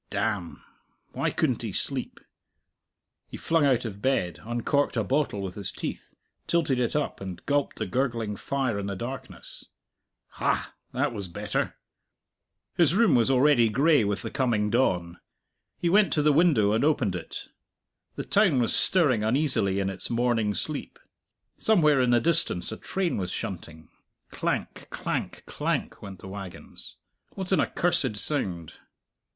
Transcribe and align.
Damn! 0.09 0.63
Why 1.11 1.29
couldn't 1.29 1.61
he 1.61 1.71
sleep? 1.71 2.19
He 3.27 3.37
flung 3.37 3.67
out 3.67 3.85
of 3.85 4.01
bed, 4.01 4.39
uncorked 4.43 4.97
a 4.97 5.03
bottle 5.03 5.41
with 5.43 5.53
his 5.53 5.71
teeth, 5.71 6.15
tilted 6.47 6.79
it 6.79 6.95
up, 6.95 7.21
and 7.21 7.45
gulped 7.45 7.75
the 7.77 7.85
gurgling 7.85 8.35
fire 8.35 8.79
in 8.79 8.87
the 8.87 8.95
darkness. 8.95 9.65
Ha! 10.29 10.73
that 10.91 11.13
was 11.13 11.27
better. 11.27 11.75
His 12.75 12.95
room 12.95 13.13
was 13.13 13.29
already 13.29 13.69
gray 13.69 14.03
with 14.03 14.23
the 14.23 14.31
coming 14.31 14.71
dawn. 14.71 15.19
He 15.77 15.87
went 15.87 16.11
to 16.13 16.23
the 16.23 16.33
window 16.33 16.71
and 16.71 16.83
opened 16.83 17.13
it. 17.15 17.49
The 18.15 18.23
town 18.25 18.59
was 18.59 18.75
stirring 18.75 19.23
uneasily 19.23 19.79
in 19.79 19.87
its 19.91 20.09
morning 20.09 20.55
sleep. 20.55 20.97
Somewhere 21.57 22.01
in 22.01 22.09
the 22.09 22.19
distance 22.19 22.71
a 22.71 22.77
train 22.77 23.17
was 23.17 23.29
shunting; 23.31 23.87
clank, 24.31 24.87
clank, 24.89 25.43
clank 25.45 26.01
went 26.01 26.17
the 26.21 26.27
wagons. 26.27 26.97
What 27.35 27.51
an 27.51 27.59
accursed 27.59 28.17
sound! 28.17 28.73